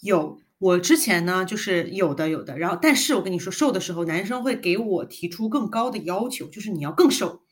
[0.00, 0.36] 有。
[0.58, 7.42] 我之前呢，就是有的有的，然后但是我跟你说，瘦的时候，男生会给我提出更高的要求，就是你要更瘦，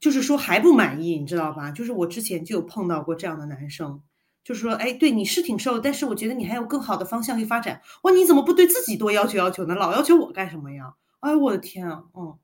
[0.00, 1.70] 就是说还不满意，你知道吧？
[1.70, 4.00] 就是我之前就有碰到过这样的男生，
[4.42, 7.82] 就是说，哎，对，你是挺瘦，但是我觉得你还有更好的方向去发展。
[8.04, 9.74] 哇，你怎么不对自己多要求要求呢？
[9.74, 10.94] 老要求我干什么呀？
[11.20, 12.38] 哎，我的天啊，嗯，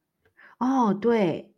[0.59, 1.54] 哦，对。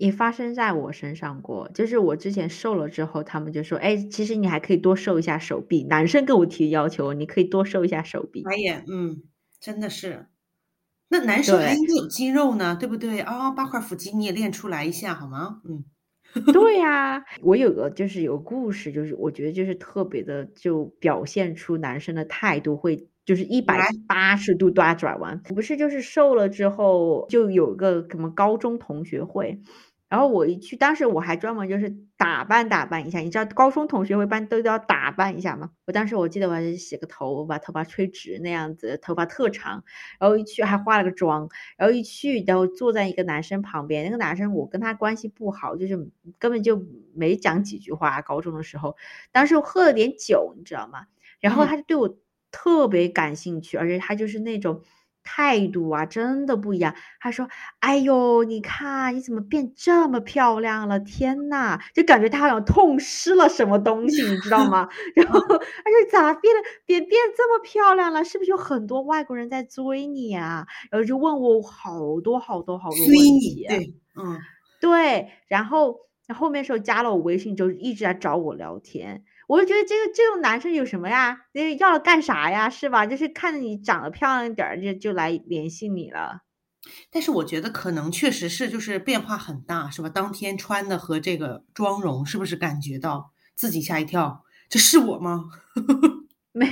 [0.00, 8.42] 也发生在我身上过，就是我之前瘦了之后，他们就说：“哎，其实你还可以多瘦一下手臂。”男生跟我提要求，你可以多瘦一下手臂。
[8.44, 9.22] 哎呀，嗯，
[9.60, 10.26] 真的是，
[11.08, 13.50] 那男生还应该有肌肉呢，对不对啊？
[13.50, 15.60] 八块腹肌你也练出来一下好吗？
[15.68, 15.84] 嗯，
[16.52, 23.08] 对呀，我有个就是有个故事，就是我觉得就是特别的，就表现出男生的态度会。
[23.26, 29.60] 就是一百八十度大转弯，不是就是瘦了之后就有个什么高中同学会。
[30.10, 35.70] 然后我一去，当时我还专门就是打扮打扮一下，你知道高中同学会般都要打扮一下吗？
[35.86, 39.84] 我当时我记得我还是洗个头，把头发吹直那样子，头发特长，
[40.18, 45.96] 然后一去还化了个妆，然后一去，然后坐在一个男生旁边，那个男生我跟他关系不好，就是
[46.40, 48.20] 根本就没讲几句话。
[48.20, 48.96] 高中的时候，
[49.30, 51.06] 当时我喝了点酒，你知道吗？
[51.40, 52.18] 然后他就对我
[52.50, 54.82] 特别感兴趣，而且他就是那种。
[55.32, 56.92] 态度啊，真的不一样。
[57.20, 60.98] 他说：“哎呦，你看你怎么变这么漂亮了？
[60.98, 64.88] 天呐，就感觉他好像痛失了什么东西，你知道吗？
[65.14, 65.56] 然后， 而
[66.02, 68.24] 且咋变得变变这么漂亮了？
[68.24, 70.66] 是不是有很多外国人在追你啊？
[70.90, 73.08] 然后就问我好多好多好多问
[73.40, 73.64] 题。
[73.68, 74.36] 对，嗯，
[74.80, 75.28] 对。
[75.46, 75.96] 然后
[76.34, 81.36] 后面时候加了我微信，就一直在找我聊天。”我就觉得这个这种男生有什么呀？
[81.50, 82.70] 那要了干啥呀？
[82.70, 83.04] 是吧？
[83.04, 86.42] 就是看着你长得漂亮一点儿，就就来联系你了。
[87.10, 90.08] 但是我觉得可能确实是就是变化很大，是吧？
[90.08, 94.44] 当天穿的和这个妆容，是不是感觉到自己吓一跳？
[94.68, 95.46] 这是我吗？
[96.52, 96.68] 没，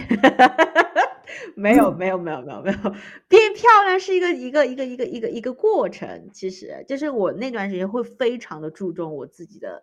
[1.57, 2.79] 没有，没有，没有，没有，没有。
[3.27, 9.83] 变漂亮是一个一个一个一个一个一个过程，其实就是我那段时间会非常的注重我自己的。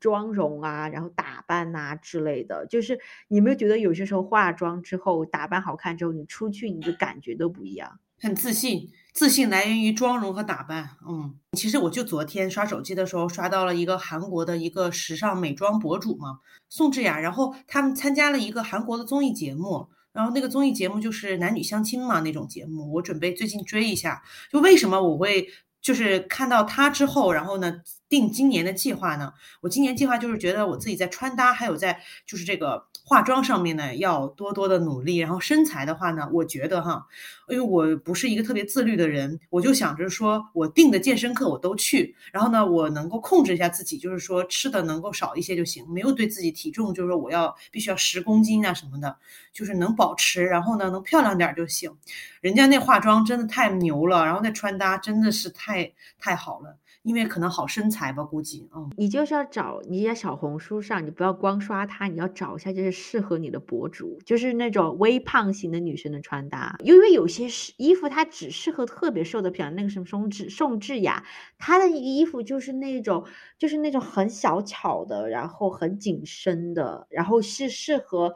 [0.00, 8.90] 妆容啊，然后打扮呐之类的，就是你没有觉得有些时候化妆之后，打扮好看之后，你出去你的感觉都不一样，很自信。
[9.12, 10.90] 自信来源于妆容和打扮。
[11.06, 24.22] 嗯，其实我就昨天刷手机的时候刷到了一个韩国的一个时尚美妆博主嘛，宋智雅，然后他们参加了一个韩国的综艺节目，然后那个综艺节目就是男女相亲嘛那种节目，我准备最近追一下。
[24.50, 25.48] 就为什么我会？
[25.82, 29.32] 就是看到他之后，然后呢，定今年的计划呢？
[29.62, 35.18] 我今年计划就是觉得我自己在穿搭，还有在就是这个化妆上面呢，要多多的努力。
[35.18, 37.06] 然后身材的话呢，我觉得哈，
[37.48, 49.16] 因为我不是一个特别自律的人，我就想着说我定的健身课我都去，然后呢，我能够控制一下自己，就是说吃的能够少一些就行，没有对自己体重就是说我要必须要十公斤啊什么的，
[49.52, 51.96] 就是能保持，然后呢，能漂亮点就行。
[52.40, 55.48] 人家那化妆真的太牛了，然后那穿搭真的是。
[55.60, 71.24] 太太好了，因为可能好身材吧，估计嗯，你就是要找你在小红书上，你不要光刷它，你要找一下就是适合你的博主，就是那种微胖型的女生的穿搭，因为有些是衣服它只适合特别瘦的，比如那个什么宋智宋智雅，
[71.58, 73.24] 她的衣服就是那种
[73.58, 78.34] 就是那种很小巧的，然后很紧身的，然后是适合，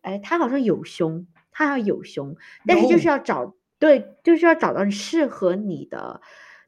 [0.00, 2.34] 哎，她好像有胸，她好像有胸，
[2.66, 6.22] 但是就是要找对，就是要找到适合你的。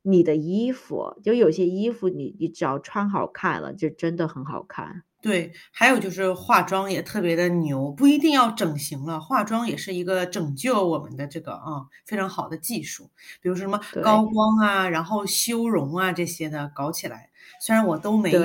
[0.07, 5.03] 你的衣服就有些衣服，你你只要穿好看了，就真的很好看。
[5.23, 13.11] 对，还有就是化妆也特别的牛，不一定要整形了，化妆也是一个拯救我们的这个啊非常好的技术。
[13.41, 17.31] 比如说什么高光啊，然后修容啊这些的搞起来。
[17.63, 18.43] 虽然我都没有，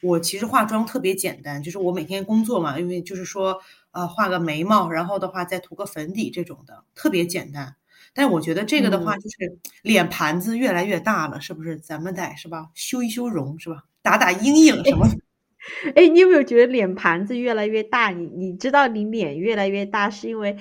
[0.00, 7.76] 我其实化妆特别简单，就是我每天工作嘛，因为就是说呃画个眉毛，然后的话再涂个粉底这种的，特别简单。
[8.14, 11.78] 但我觉得这个的话，就是脸盘子越来越大了，是不是？
[11.78, 12.68] 咱们得是吧？
[12.74, 13.84] 修一修容是吧？
[14.02, 15.06] 打打阴影什么？
[15.94, 18.10] 哎，你有没有觉得脸盘子越来越大？
[18.10, 20.56] 你你知道你脸越来越大是因为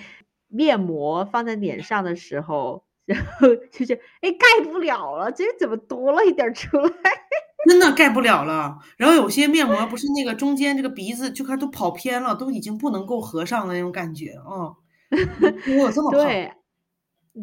[0.49, 6.91] 面膜放在脸上的时候，然后就是哎盖不了了，这怎么多了一点出来？
[7.67, 8.77] 真的盖不了了。
[8.97, 14.75] 然后有些面膜不是那个中间这个鼻子就开始都跑偏了，都已经不能够合上的那种感觉哦。
[15.11, 16.51] 我有这么对。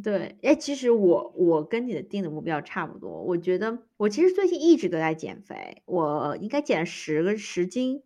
[0.03, 3.22] 对，哎，其实我我跟你的定的目标差不多。
[3.22, 8.03] 我觉得我其实最近一直都在减肥，我应该减十个十斤，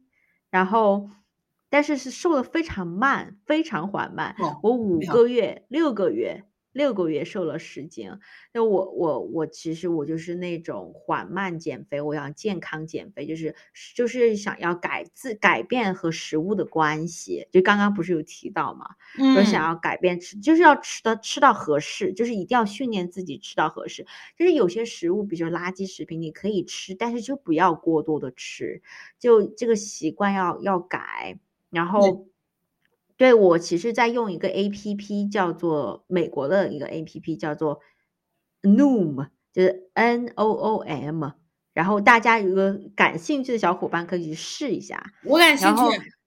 [0.51, 1.09] 然后
[1.69, 4.37] 但是是瘦的非常慢，非常缓慢。
[4.62, 6.45] 我五个月、六个月。
[6.72, 8.11] 六个月瘦了十斤，
[8.52, 13.56] 那我我我其实我就是那种缓慢减肥，我想健康减肥，就是
[13.94, 17.48] 就是想要改自改变和食物的关系。
[17.50, 18.87] 就刚刚不是有提到嘛，
[19.35, 24.06] 说想要改变吃，就是要吃的吃到合适，就是一定要训练自己吃到合适。
[24.37, 28.80] 就是有些食物，比如说垃圾食品，你可以吃，但是就不要过多的吃，
[29.18, 31.38] 就这个习惯要要改，
[31.70, 32.30] 然后。
[33.20, 37.80] 对我其实，在用一个 A P P，叫做美国的一个 A P P，叫做
[38.62, 41.33] Noom，就是 N O O M。
[41.74, 45.12] 然后大家有个感兴趣的小伙伴可以去试一下。
[45.24, 45.83] 我感兴趣。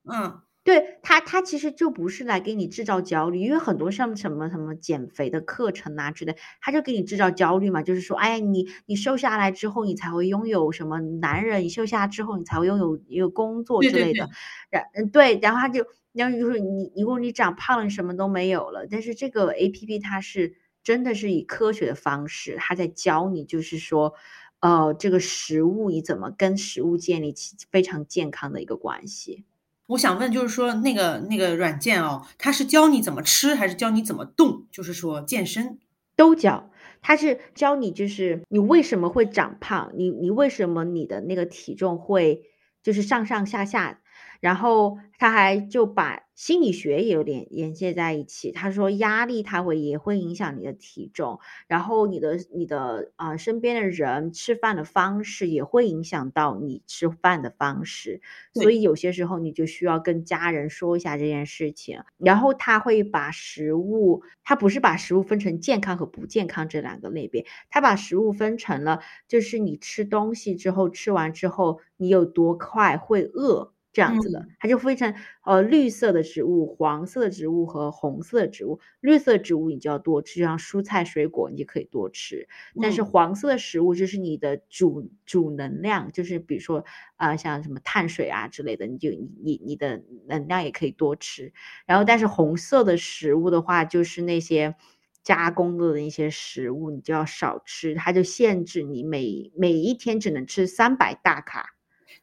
[0.08, 11.64] 嗯，对他，他其实就不是来给你制造焦虑，因为很多像什么什么减肥的课程啊之类，他就给你制造焦虑嘛，就是说，哎，你你瘦下来之后，你才会拥有什么男人？
[11.64, 14.30] 你瘦下来之后，你才会拥有一个工作之类的。
[14.70, 15.84] 然嗯对，然后他就。
[16.14, 18.86] 然后就是你，如果你长胖了，什么都没有了。
[18.88, 24.14] 但是这个 A P P 它是真的是以科学的方式，它在教你，就是说，
[24.60, 29.44] 呃，这个食物你怎么跟食物建立起非常健康的一个关系。
[29.86, 34.66] 我想问，就是说那个那个软件哦，它是教你怎么吃，还是教你怎么动？
[34.70, 35.80] 就是说健身
[36.14, 36.70] 都教，
[37.02, 42.44] 它是教你，就是你为什么会长胖，你你为什么你的那个体重会
[42.84, 44.00] 就是上上下下。
[44.44, 48.52] 然后他还就把心理学也有点连接在一起。
[48.52, 58.20] 他说压力它会也会影响你的体重，然后你的你的啊身边的人吃饭的方式也会影响到你吃饭的方式。
[58.52, 62.02] 所以有些时候你就需要跟家人说一下这件事情。
[62.18, 73.73] 然后他会把食物，他不是把食物分成健康和不健康这两个类别，他把食物分成了就是你吃东西之后吃完之后你有多快会饿。
[73.94, 75.14] 这样子的，它就分成
[75.44, 78.80] 呃绿色的植物、黄色的植物和红色的植物。
[79.00, 82.48] 绿色植物你就要多吃，就像蔬菜水果你就可以多吃。
[82.82, 86.84] 但是黄色的食物就是你的主主能量，就是比如说
[87.16, 91.52] 啊像什么碳水啊之类的，你就你你你的能量也可以多吃。
[91.86, 94.74] 然后但是红色的食物的话，就是那些
[95.22, 97.94] 加工的那些食物，你就要少吃。
[97.94, 101.73] 它就限制你每每一天只能吃三百大卡。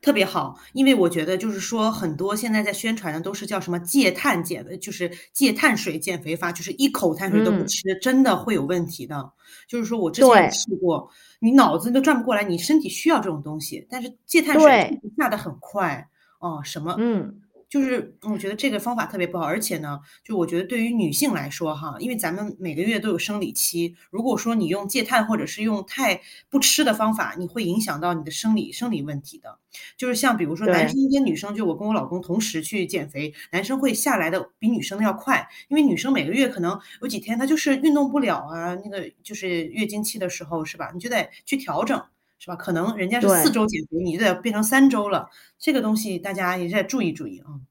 [0.01, 9.31] 特别好，因为我觉得就是说，很多现在在宣传的都是叫什么戒碳减的，就是戒碳水减肥法，就是一口碳水都不吃，真的会有问题的。
[9.67, 17.40] 就是说我之前试过，你脑子都转不过来，你身体需要这种东西，但是戒碳水下的很快哦，什么嗯。
[17.71, 26.19] 就是我觉得这个方法特别不好，而且呢，就我觉得对于女性来说哈，因为咱们每个月都有生理期，如果说你用戒碳或者是用太
[26.49, 29.57] 不吃的方法，你会影响到你的生理生理问题的。
[29.95, 40.91] 就是像比如说男生跟女生，就我跟我老公同时去减肥，男生会下来的比女生的要快，因为女生每个月可能有几天她就是运动不了啊，那个就是月经期的时候是吧？
[40.93, 42.03] 你就得去调整。
[42.41, 42.55] 是吧？
[42.55, 45.29] 可能人家是四周减肥，你就得变成三周了。
[45.59, 47.61] 这个东西大家也得注意注意啊。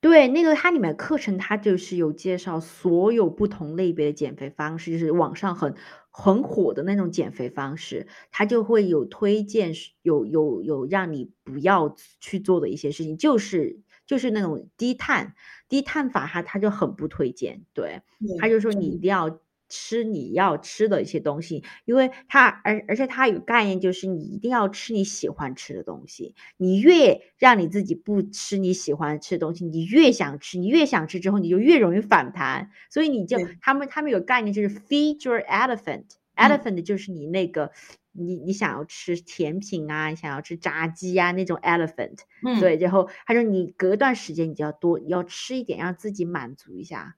[0.00, 5.74] 对，那个它里面课程，它就是有介绍所有不同类别的减肥方式，就是网上很
[6.08, 9.72] 很火的那种减肥方式，它就会有推荐，
[10.02, 15.34] 有有有让你不要去做的一些事情，就是就是那种低碳
[15.68, 17.64] 低碳法，哈它就很不推荐。
[17.72, 18.02] 对，
[18.40, 19.40] 他就说你一定要。
[19.76, 26.36] 吃你要吃的一些东西，因为它而而且它有概念，就是你一定要吃你喜欢吃的东西。
[26.56, 32.70] 你越让你自己不吃你喜欢吃的东西，你越想吃，你越想吃之后，你就越容易反弹。
[32.88, 37.72] 所以你就他们他们有概念，就是 feed your elephant，elephant 就是你那个
[38.12, 42.18] 你你想要吃甜品啊，你想要吃炸鸡啊那种 elephant。
[42.46, 47.16] 嗯，对，然后他说你隔段时间你就要多要吃一点，让自己满足一下。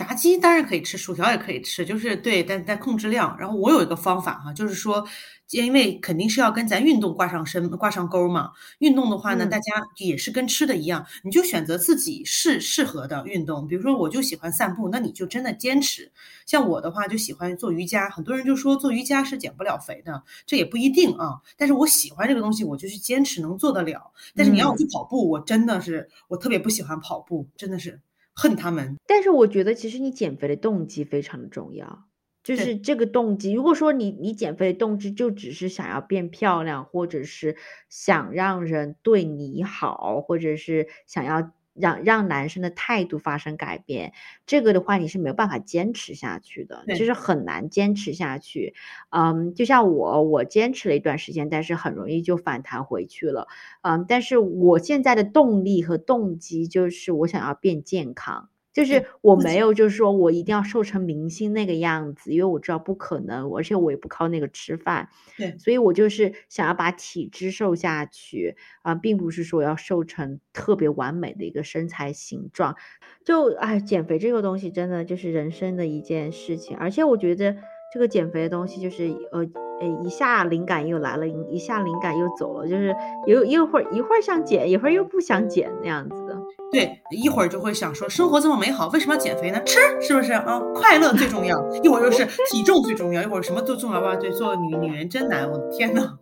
[0.00, 3.36] 炸鸡当然可以吃，薯条也可以吃，就是对，但但控制量。
[3.38, 5.06] 然后我有一个方法哈，就是说，
[5.50, 8.50] 因为肯定是要跟咱运动挂上身、挂上钩嘛。
[8.78, 13.68] 运动的话呢，大家也是跟吃的一样，你就选择自己适适合的运动。
[13.68, 16.10] 比如说，我就喜欢散步，那你就真的坚持。
[16.46, 18.08] 像我的话，就喜欢做瑜伽。
[18.08, 21.42] 很多人就说做瑜伽是减不了肥的，这也不一定啊。
[21.58, 24.12] 但是我喜欢这个东西，我就去坚持，能做得了。
[24.34, 28.00] 但是你要我去跑步，我真的是我特别不喜欢跑步，真的是。
[28.34, 32.04] 恨他们，但是我觉得其实你减肥的动机非常的重要，
[32.42, 33.52] 就是这个动机。
[33.52, 37.56] 如果说你你减肥的动机就只是想要变漂亮，或者是
[37.88, 41.52] 想让人对你好，或者是想要。
[41.74, 44.12] 让让男生的态度发生改变，
[44.46, 48.74] 这个的话你是没有办法坚持下去的，就是很难坚持下去。
[49.10, 53.48] 嗯，就像我，我坚持了一段时间，但是很容易就反弹回去了。
[53.82, 58.49] 嗯，但是我现在的动力和动机就是我想要变健康。
[58.72, 65.08] 就是我没有，就是说我一定要瘦成明星那个样子，因为我知道不可能，而且我也不靠那个吃饭。
[65.36, 72.76] 对，所以我就是想要把体质瘦下去啊，并不是说要瘦成特别完美的一个身材形状。
[73.24, 77.56] 就哎，减肥这个东西真的就是人生的一件事情，而且我觉得
[77.92, 79.46] 这个减肥的东西就是呃。
[79.80, 82.94] 哎，一下灵感又来了，一下灵感又走了，就是
[83.26, 86.29] 有一会儿一会儿想减，一会儿又不想减那样子的。
[86.72, 89.60] 对，一会儿就会想说生活这么美好，为什么要减肥呢？
[89.64, 90.60] 吃是不是啊？
[90.74, 91.58] 快乐最重要。
[91.82, 94.14] 一会儿又是体重最重要，一会儿什么都重要吧？
[94.16, 96.16] 对，做女女人真难，我的天呐。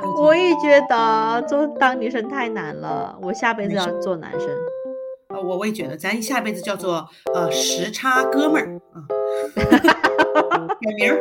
[0.20, 4.48] 我也觉得做当女生太难了，我下辈子要做男生。
[5.28, 9.02] 啊，我我也觉得，咱下辈子叫做呃时差哥们儿啊。
[10.80, 11.18] 改名儿，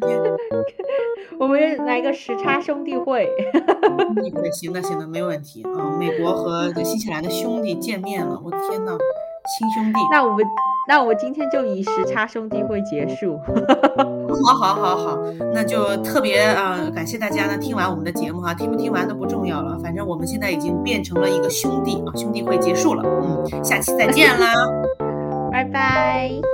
[1.38, 3.28] 我们来个时差兄弟会。
[4.52, 5.96] 行的，行的，没有问题啊。
[5.98, 8.96] 美国和新西兰的兄弟见面了，我的天呐，
[9.58, 9.98] 亲兄弟。
[10.10, 10.44] 那我们，
[10.88, 13.38] 那我今天就以时差兄弟会结束。
[14.44, 15.18] 好，好，好，好，
[15.52, 24.52] 那就特别啊，感谢大家呢，听完我们的节目哈，听不听完都不重要了，反正我们现在已经变成了一个兄弟啊，兄弟会结束了，嗯，下期再见啦，
[25.52, 26.53] 拜拜。